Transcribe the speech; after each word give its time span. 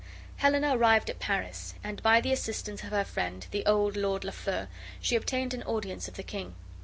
Helena 0.37 0.75
arrived 0.75 1.11
at 1.11 1.19
Paris, 1.19 1.75
and 1.83 2.01
by 2.01 2.21
the 2.21 2.31
assistance 2.33 2.81
of 2.81 2.89
her 2.89 3.05
friend, 3.05 3.45
the 3.51 3.63
old 3.67 3.95
Lord 3.95 4.23
Lafeu, 4.23 4.67
she 4.99 5.15
obtained 5.15 5.53
an 5.53 5.61
audience 5.61 6.07
of 6.07 6.15
the 6.15 6.23
king. 6.23 6.55